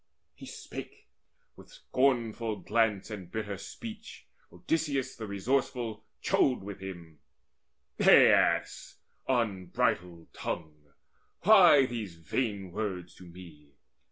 He 0.33 0.47
spake: 0.47 1.09
with 1.55 1.69
scornful 1.69 2.55
glance 2.61 3.11
and 3.11 3.29
bitter 3.31 3.59
speech 3.59 4.25
Odysseus 4.51 5.15
the 5.15 5.27
resourceful 5.27 6.07
chode 6.23 6.61
with 6.61 6.79
him: 6.79 7.19
"Aias, 8.01 8.95
unbridled 9.27 10.33
tongue, 10.33 10.87
why 11.41 11.85
these 11.85 12.15
vain 12.15 12.71
words 12.71 13.13
To 13.17 13.25
me? 13.25 13.75